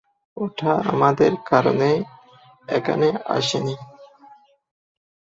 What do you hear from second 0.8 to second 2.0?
আমাদের কারণে